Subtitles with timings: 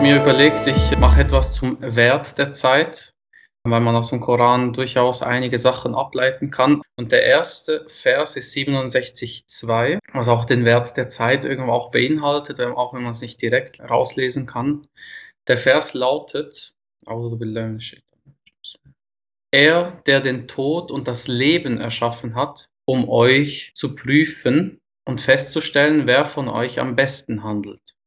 [0.00, 3.14] mir überlegt, ich mache etwas zum Wert der Zeit,
[3.64, 6.82] weil man aus dem Koran durchaus einige Sachen ableiten kann.
[6.96, 12.60] Und der erste Vers ist 67,2, was auch den Wert der Zeit irgendwo auch beinhaltet,
[12.60, 14.86] auch wenn man es nicht direkt rauslesen kann.
[15.48, 16.74] Der Vers lautet,
[19.50, 26.06] er, der den Tod und das Leben erschaffen hat, um euch zu prüfen und festzustellen,
[26.06, 27.97] wer von euch am besten handelt.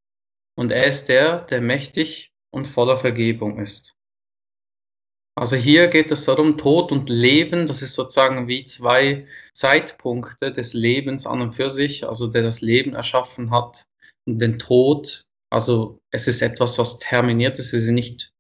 [0.61, 3.95] Und er ist der, der mächtig und voller Vergebung ist.
[5.35, 10.75] Also hier geht es darum, Tod und Leben, das ist sozusagen wie zwei Zeitpunkte des
[10.75, 13.87] Lebens an und für sich, also der das Leben erschaffen hat
[14.27, 15.25] und den Tod.
[15.49, 17.73] Also es ist etwas, was terminiert ist.
[17.73, 18.31] Wir sind nicht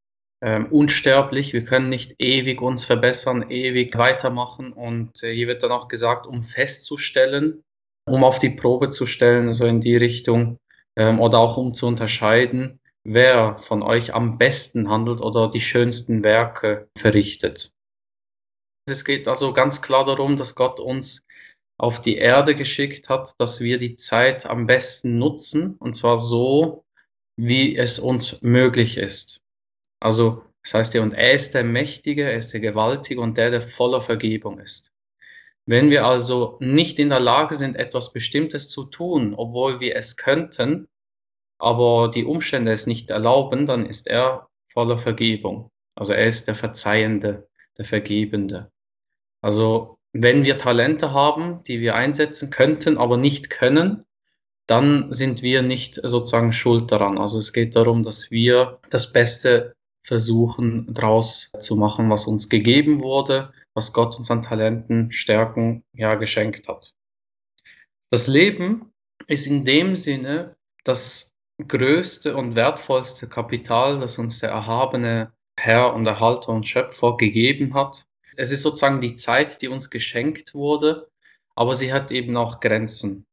[0.43, 4.73] ähm, unsterblich, wir können nicht ewig uns verbessern, ewig weitermachen.
[4.73, 7.63] Und äh, hier wird dann auch gesagt, um festzustellen,
[8.07, 10.59] um auf die Probe zu stellen, so in die Richtung,
[10.95, 16.23] ähm, oder auch um zu unterscheiden, wer von euch am besten handelt oder die schönsten
[16.23, 17.73] Werke verrichtet.
[18.87, 21.25] Es geht also ganz klar darum, dass Gott uns
[21.77, 26.85] auf die Erde geschickt hat, dass wir die Zeit am besten nutzen, und zwar so,
[27.37, 29.41] wie es uns möglich ist.
[29.99, 33.49] Also, das heißt ja, und er ist der Mächtige, er ist der Gewaltige und der,
[33.49, 34.91] der voller Vergebung ist.
[35.65, 40.17] Wenn wir also nicht in der Lage sind, etwas Bestimmtes zu tun, obwohl wir es
[40.17, 40.87] könnten,
[41.59, 45.69] aber die Umstände es nicht erlauben, dann ist er voller Vergebung.
[45.95, 48.71] Also er ist der Verzeihende, der Vergebende.
[49.41, 54.05] Also wenn wir Talente haben, die wir einsetzen könnten, aber nicht können,
[54.67, 57.17] dann sind wir nicht sozusagen schuld daran.
[57.17, 63.01] Also es geht darum, dass wir das Beste versuchen draus zu machen, was uns gegeben
[63.01, 66.93] wurde, was Gott uns an Talenten, Stärken ja geschenkt hat.
[68.09, 68.91] Das Leben
[69.27, 71.33] ist in dem Sinne das
[71.67, 78.05] größte und wertvollste Kapital, das uns der erhabene Herr und Erhalter und Schöpfer gegeben hat.
[78.35, 81.09] Es ist sozusagen die Zeit, die uns geschenkt wurde,
[81.55, 83.25] aber sie hat eben auch Grenzen.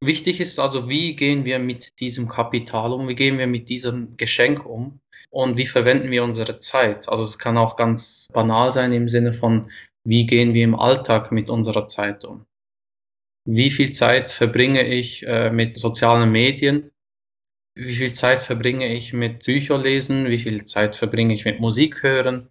[0.00, 4.16] Wichtig ist also, wie gehen wir mit diesem Kapital um, wie gehen wir mit diesem
[4.16, 5.00] Geschenk um
[5.30, 7.08] und wie verwenden wir unsere Zeit.
[7.08, 9.70] Also es kann auch ganz banal sein im Sinne von,
[10.04, 12.46] wie gehen wir im Alltag mit unserer Zeit um.
[13.44, 16.90] Wie viel Zeit verbringe ich äh, mit sozialen Medien?
[17.74, 20.28] Wie viel Zeit verbringe ich mit Bücherlesen?
[20.28, 22.50] Wie viel Zeit verbringe ich mit Musik hören?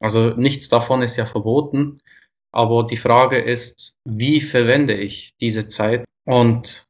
[0.00, 2.00] Also nichts davon ist ja verboten.
[2.52, 6.86] Aber die Frage ist, wie verwende ich diese Zeit und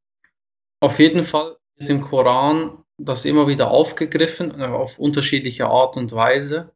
[0.80, 6.12] auf jeden Fall wird im Koran das immer wieder aufgegriffen, äh, auf unterschiedliche Art und
[6.12, 6.72] Weise.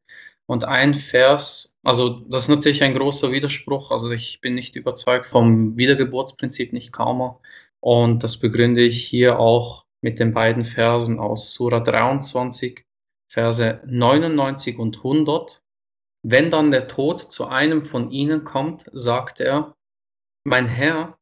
[0.47, 5.27] Und ein Vers, also das ist natürlich ein großer Widerspruch, also ich bin nicht überzeugt
[5.27, 7.41] vom Wiedergeburtsprinzip, nicht Karma.
[7.81, 12.85] Und das begründe ich hier auch mit den beiden Versen aus Surah 23,
[13.29, 15.63] Verse 99 und 100.
[16.29, 19.77] Wenn dann der Tod zu einem von ihnen kommt, sagt er,
[20.43, 21.21] mein Herr,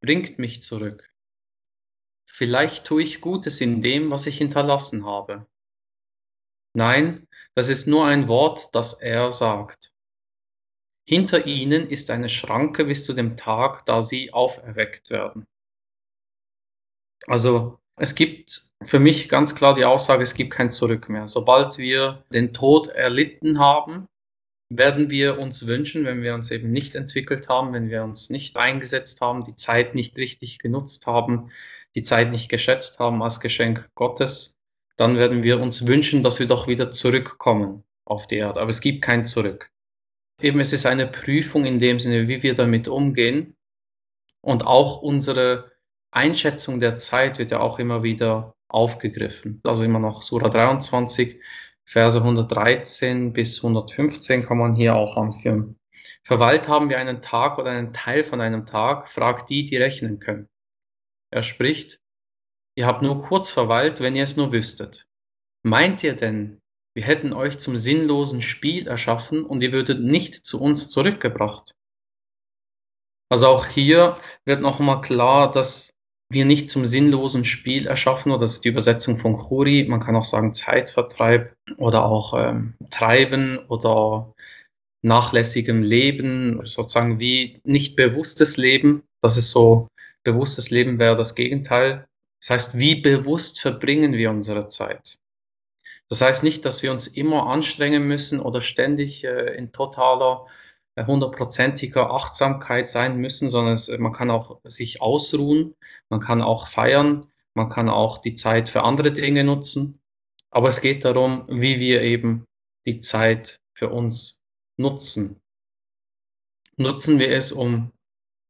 [0.00, 1.12] bringt mich zurück.
[2.24, 5.48] Vielleicht tue ich Gutes in dem, was ich hinterlassen habe.
[6.72, 7.26] Nein,
[7.56, 9.92] das ist nur ein Wort, das er sagt.
[11.04, 15.48] Hinter ihnen ist eine Schranke bis zu dem Tag, da sie auferweckt werden.
[17.26, 21.26] Also es gibt für mich ganz klar die Aussage, es gibt kein Zurück mehr.
[21.26, 24.06] Sobald wir den Tod erlitten haben,
[24.70, 28.56] werden wir uns wünschen, wenn wir uns eben nicht entwickelt haben, wenn wir uns nicht
[28.56, 31.50] eingesetzt haben, die Zeit nicht richtig genutzt haben,
[31.94, 34.58] die Zeit nicht geschätzt haben als Geschenk Gottes,
[34.96, 38.60] dann werden wir uns wünschen, dass wir doch wieder zurückkommen auf die Erde.
[38.60, 39.70] Aber es gibt kein Zurück.
[40.40, 43.56] Eben es ist eine Prüfung in dem Sinne, wie wir damit umgehen.
[44.40, 45.72] Und auch unsere
[46.10, 49.60] Einschätzung der Zeit wird ja auch immer wieder aufgegriffen.
[49.64, 51.40] Also immer noch Sura 23,
[51.90, 55.78] Verse 113 bis 115 kann man hier auch anführen.
[56.22, 60.18] Verweilt haben wir einen Tag oder einen Teil von einem Tag, fragt die, die rechnen
[60.18, 60.50] können.
[61.30, 62.02] Er spricht,
[62.74, 65.06] ihr habt nur kurz verweilt, wenn ihr es nur wüsstet.
[65.62, 66.60] Meint ihr denn,
[66.94, 71.74] wir hätten euch zum sinnlosen Spiel erschaffen und ihr würdet nicht zu uns zurückgebracht?
[73.30, 75.94] Also auch hier wird nochmal klar, dass
[76.30, 80.16] wir nicht zum sinnlosen Spiel erschaffen, oder das ist die Übersetzung von Khuri, man kann
[80.16, 84.34] auch sagen Zeitvertreib oder auch ähm, Treiben oder
[85.02, 89.04] nachlässigem Leben, sozusagen wie nicht bewusstes Leben.
[89.22, 89.88] Das ist so,
[90.22, 92.06] bewusstes Leben wäre das Gegenteil.
[92.40, 95.18] Das heißt, wie bewusst verbringen wir unsere Zeit?
[96.08, 100.46] Das heißt nicht, dass wir uns immer anstrengen müssen oder ständig äh, in totaler
[101.06, 105.74] hundertprozentiger Achtsamkeit sein müssen, sondern es, man kann auch sich ausruhen,
[106.08, 110.00] man kann auch feiern, man kann auch die Zeit für andere Dinge nutzen.
[110.50, 112.46] Aber es geht darum, wie wir eben
[112.86, 114.40] die Zeit für uns
[114.76, 115.40] nutzen.
[116.76, 117.92] Nutzen wir es, um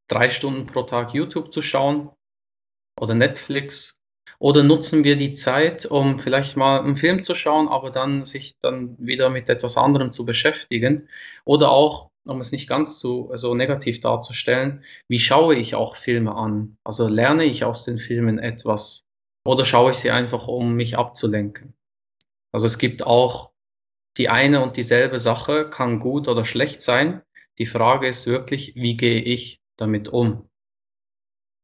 [0.09, 2.11] drei Stunden pro Tag YouTube zu schauen
[3.01, 3.99] oder Netflix?
[4.41, 8.57] Oder nutzen wir die Zeit, um vielleicht mal einen Film zu schauen, aber dann sich
[8.61, 11.09] dann wieder mit etwas anderem zu beschäftigen?
[11.45, 16.35] Oder auch, um es nicht ganz so, so negativ darzustellen, wie schaue ich auch Filme
[16.35, 16.77] an?
[16.85, 19.05] Also lerne ich aus den Filmen etwas?
[19.45, 21.75] Oder schaue ich sie einfach, um mich abzulenken?
[22.53, 23.53] Also es gibt auch
[24.19, 27.23] die eine und dieselbe Sache, kann gut oder schlecht sein.
[27.59, 30.51] Die Frage ist wirklich, wie gehe ich damit um?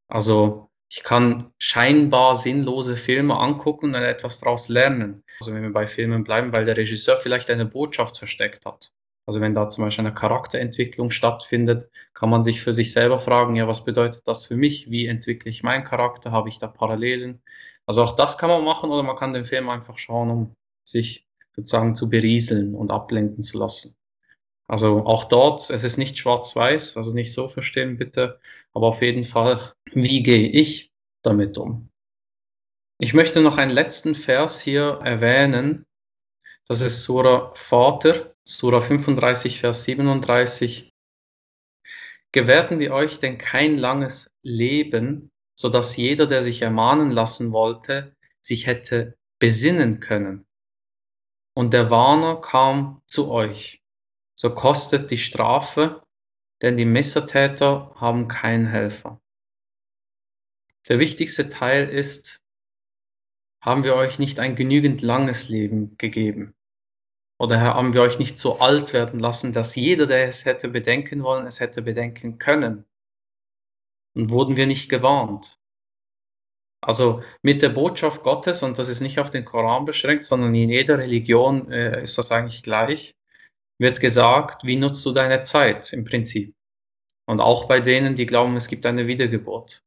[0.09, 5.25] Also ich kann scheinbar sinnlose Filme angucken und etwas daraus lernen.
[5.41, 8.94] Also wenn wir bei Filmen bleiben, weil der Regisseur vielleicht eine Botschaft versteckt hat.
[9.27, 13.57] Also wenn da zum Beispiel eine Charakterentwicklung stattfindet, kann man sich für sich selber fragen,
[13.57, 14.91] ja, was bedeutet das für mich?
[14.91, 16.31] Wie entwickle ich meinen Charakter?
[16.31, 17.43] Habe ich da Parallelen?
[17.87, 20.55] Also auch das kann man machen oder man kann den Film einfach schauen, um
[20.87, 21.27] sich
[21.57, 23.97] sozusagen zu berieseln und ablenken zu lassen.
[24.67, 28.41] Also auch dort, es ist nicht schwarz-weiß, also nicht so verstehen bitte,
[28.73, 30.91] aber auf jeden Fall, wie gehe ich
[31.23, 31.91] damit um?
[32.99, 35.85] Ich möchte noch einen letzten Vers hier erwähnen.
[36.67, 40.93] Das ist Surah Vater, Surah 35, Vers 37.
[42.33, 48.15] Gewährten wir euch denn kein langes Leben, so dass jeder, der sich ermahnen lassen wollte,
[48.41, 50.47] sich hätte besinnen können?
[51.55, 53.85] Und der Warner kam zu euch
[54.37, 56.03] so kostet die Strafe,
[56.63, 59.21] denn die Messertäter haben keinen Helfer.
[60.89, 62.43] Der wichtigste Teil ist,
[63.61, 66.55] haben wir euch nicht ein genügend langes Leben gegeben?
[67.39, 71.23] Oder haben wir euch nicht so alt werden lassen, dass jeder, der es hätte bedenken
[71.23, 72.85] wollen, es hätte bedenken können?
[74.17, 75.59] Und wurden wir nicht gewarnt?
[76.81, 80.69] Also mit der Botschaft Gottes, und das ist nicht auf den Koran beschränkt, sondern in
[80.69, 83.15] jeder Religion äh, ist das eigentlich gleich,
[83.79, 86.55] wird gesagt, wie nutzt du deine Zeit im Prinzip.
[87.27, 89.83] Und auch bei denen, die glauben, es gibt eine Wiedergeburt.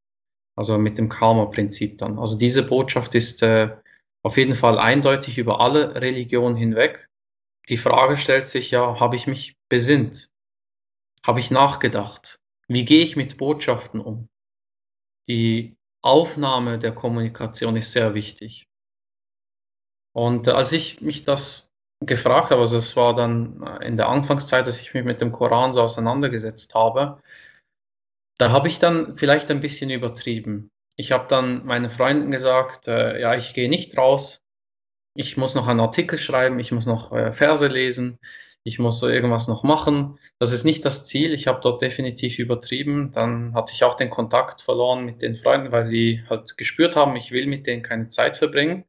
[0.58, 2.18] Also mit dem Karma-Prinzip dann.
[2.18, 3.78] Also diese Botschaft ist äh,
[4.24, 7.07] auf jeden Fall eindeutig über alle Religionen hinweg.
[7.70, 10.32] Die Frage stellt sich ja, habe ich mich besinnt?
[11.26, 12.40] Habe ich nachgedacht?
[12.68, 14.30] Wie gehe ich mit Botschaften um?
[15.28, 18.68] Die Aufnahme der Kommunikation ist sehr wichtig.
[20.14, 21.68] Und äh, als ich mich das
[22.00, 22.62] gefragt habe.
[22.62, 26.76] Also es war dann in der Anfangszeit, dass ich mich mit dem Koran so auseinandergesetzt
[26.76, 27.22] habe.
[28.38, 30.70] Da habe ich dann vielleicht ein bisschen übertrieben.
[30.96, 34.42] Ich habe dann meinen Freunden gesagt, äh, ja, ich gehe nicht raus.
[35.20, 38.20] Ich muss noch einen Artikel schreiben, ich muss noch äh, Verse lesen,
[38.64, 40.20] ich muss irgendwas noch machen.
[40.38, 41.34] Das ist nicht das Ziel.
[41.34, 43.12] Ich habe dort definitiv übertrieben.
[43.14, 47.16] Dann hatte ich auch den Kontakt verloren mit den Freunden, weil sie halt gespürt haben,
[47.16, 48.84] ich will mit denen keine Zeit verbringen,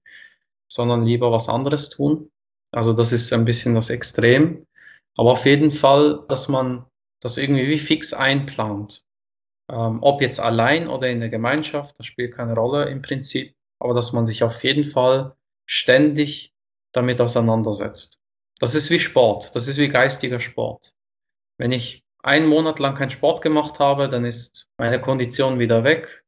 [0.69, 2.31] sondern lieber was anderes tun.
[2.73, 4.67] Also das ist ein bisschen das Extrem.
[5.17, 6.85] Aber auf jeden Fall, dass man
[7.21, 9.03] das irgendwie wie fix einplant.
[9.71, 13.95] Ähm, ob jetzt allein oder in der Gemeinschaft, das spielt keine Rolle im Prinzip, aber
[13.95, 15.38] dass man sich auf jeden Fall
[15.69, 16.53] ständig
[16.93, 18.19] damit auseinandersetzt.
[18.59, 20.94] Das ist wie Sport, das ist wie geistiger Sport.
[21.59, 26.25] Wenn ich einen Monat lang keinen Sport gemacht habe, dann ist meine Kondition wieder weg,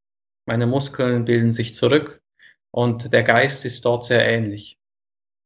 [0.47, 2.21] meine Muskeln bilden sich zurück
[2.71, 4.79] und der Geist ist dort sehr ähnlich.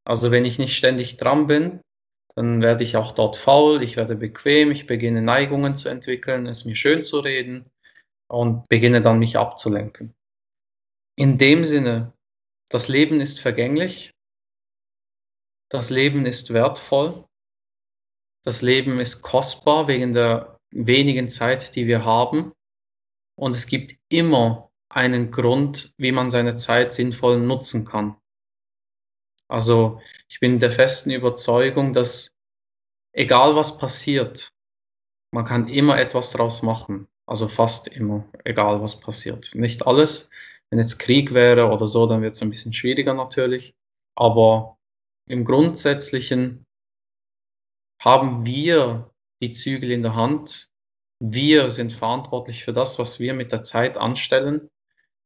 [0.04, 1.80] Also wenn ich nicht ständig dran bin,
[2.35, 6.64] dann werde ich auch dort faul, ich werde bequem, ich beginne Neigungen zu entwickeln, es
[6.64, 7.71] mir schön zu reden
[8.28, 10.14] und beginne dann mich abzulenken.
[11.16, 12.13] In dem Sinne,
[12.68, 14.12] das Leben ist vergänglich,
[15.71, 17.25] das Leben ist wertvoll,
[18.44, 22.52] das Leben ist kostbar wegen der wenigen Zeit, die wir haben
[23.37, 28.16] und es gibt immer einen Grund, wie man seine Zeit sinnvoll nutzen kann.
[29.49, 32.35] Also ich bin der festen Überzeugung, dass
[33.12, 34.52] egal was passiert,
[35.33, 37.09] man kann immer etwas daraus machen.
[37.26, 39.54] Also fast immer, egal was passiert.
[39.54, 40.30] Nicht alles.
[40.71, 43.75] Wenn jetzt Krieg wäre oder so, dann wird es ein bisschen schwieriger natürlich.
[44.16, 44.78] Aber
[45.26, 46.64] im Grundsätzlichen
[48.00, 49.11] haben wir
[49.42, 50.68] die Zügel in der Hand.
[51.21, 54.68] Wir sind verantwortlich für das, was wir mit der Zeit anstellen.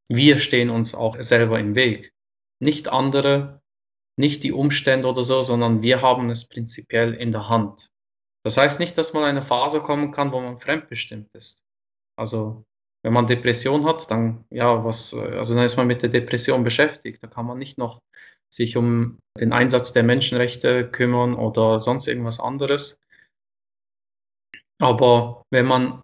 [0.08, 2.12] Wir stehen uns auch selber im Weg.
[2.60, 3.60] Nicht andere,
[4.16, 7.90] nicht die Umstände oder so, sondern wir haben es prinzipiell in der Hand.
[8.44, 11.62] Das heißt nicht, dass man eine Phase kommen kann, wo man fremdbestimmt ist.
[12.16, 12.64] Also
[13.02, 17.22] wenn man Depression hat, dann ja, was, also dann ist man mit der Depression beschäftigt.
[17.22, 18.00] Da kann man nicht noch
[18.50, 23.00] sich um den Einsatz der Menschenrechte kümmern oder sonst irgendwas anderes.
[24.80, 26.02] Aber wenn man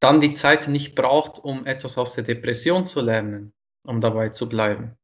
[0.00, 3.52] dann die Zeit nicht braucht, um etwas aus der Depression zu lernen,
[3.84, 4.96] um dabei zu bleiben,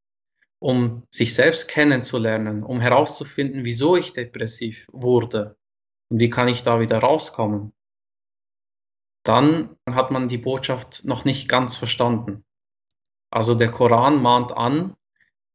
[0.58, 5.56] um sich selbst kennenzulernen, um herauszufinden, wieso ich depressiv wurde
[6.10, 7.72] und wie kann ich da wieder rauskommen,
[9.22, 12.44] dann hat man die Botschaft noch nicht ganz verstanden.
[13.30, 14.96] Also der Koran mahnt an,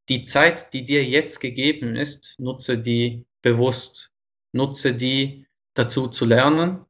[0.10, 4.12] die Zeit, die dir jetzt gegeben ist, nutze die bewusst,
[4.54, 6.86] nutze die dazu zu lernen,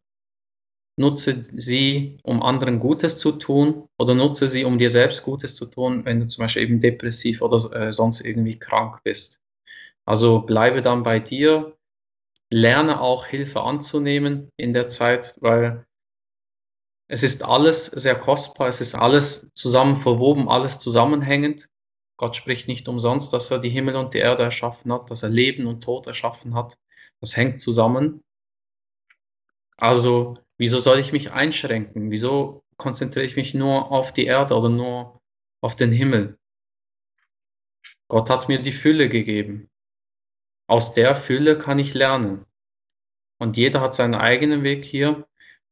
[0.98, 5.66] nutze sie, um anderen Gutes zu tun oder nutze sie, um dir selbst Gutes zu
[5.66, 9.42] tun, wenn du zum Beispiel eben depressiv oder äh, sonst irgendwie krank bist.
[10.06, 11.76] Also bleibe dann bei dir,
[12.50, 15.86] lerne auch Hilfe anzunehmen in der Zeit, weil
[17.08, 21.70] es ist alles sehr kostbar, es ist alles zusammen verwoben, alles zusammenhängend.
[22.18, 25.30] Gott spricht nicht umsonst, dass er die Himmel und die Erde erschaffen hat, dass er
[25.30, 26.78] Leben und Tod erschaffen hat.
[27.20, 28.24] Das hängt zusammen.
[29.78, 32.12] Also, wieso soll ich mich einschränken?
[32.12, 35.22] Wieso konzentriere ich mich nur auf die Erde oder nur
[35.62, 36.40] auf den Himmel?
[38.08, 39.70] Gott hat mir die Fülle gegeben.
[40.68, 42.46] Aus der Fülle kann ich lernen.
[43.38, 45.28] Und jeder hat seinen eigenen Weg hier.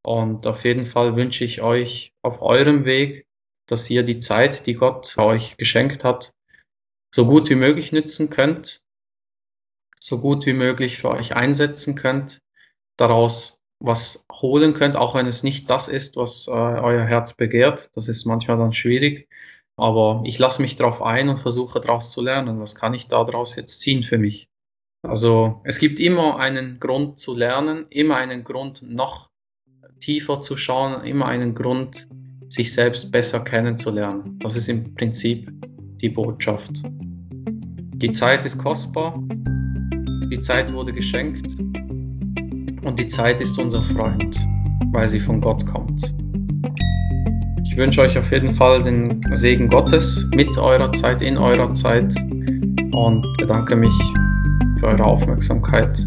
[0.06, 3.26] Und auf jeden Fall wünsche ich euch auf eurem Weg,
[3.68, 6.34] dass ihr die Zeit, die Gott euch geschenkt hat,
[7.16, 8.84] so gut wie möglich nützen könnt,
[10.00, 12.42] so gut wie möglich für euch einsetzen könnt,
[12.98, 17.90] daraus was holen könnt, auch wenn es nicht das ist, was äh, euer Herz begehrt.
[17.96, 19.30] Das ist manchmal dann schwierig.
[19.76, 22.60] Aber ich lasse mich darauf ein und versuche daraus zu lernen.
[22.60, 24.48] Was kann ich daraus jetzt ziehen für mich?
[25.02, 29.33] Also es gibt immer einen Grund zu lernen, immer einen Grund noch
[30.04, 32.10] tiefer zu schauen, immer einen Grund,
[32.50, 34.38] sich selbst besser kennenzulernen.
[34.40, 35.50] Das ist im Prinzip
[36.02, 36.72] die Botschaft.
[37.96, 39.24] Die Zeit ist kostbar,
[40.30, 44.38] die Zeit wurde geschenkt und die Zeit ist unser Freund,
[44.92, 46.14] weil sie von Gott kommt.
[47.64, 52.14] Ich wünsche euch auf jeden Fall den Segen Gottes mit eurer Zeit, in eurer Zeit
[52.92, 53.96] und bedanke mich
[54.80, 56.06] für eure Aufmerksamkeit.